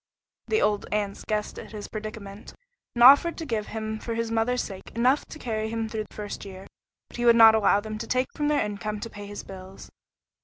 The 0.47 0.63
old 0.63 0.87
aunts 0.91 1.23
guessed 1.23 1.59
at 1.59 1.73
his 1.73 1.87
predicament, 1.87 2.55
and 2.95 3.03
offered 3.03 3.37
to 3.37 3.45
give 3.45 3.67
him 3.67 3.99
for 3.99 4.15
his 4.15 4.31
mother's 4.31 4.63
sake 4.63 4.89
enough 4.95 5.25
to 5.27 5.37
carry 5.37 5.69
him 5.69 5.87
through 5.87 6.05
the 6.09 6.15
first 6.15 6.43
year, 6.43 6.65
but 7.09 7.17
he 7.17 7.25
would 7.25 7.35
not 7.35 7.53
allow 7.53 7.81
them 7.81 7.99
to 7.99 8.07
take 8.07 8.33
from 8.33 8.47
their 8.47 8.65
income 8.65 8.99
to 9.01 9.11
pay 9.11 9.27
his 9.27 9.43
bills. 9.43 9.91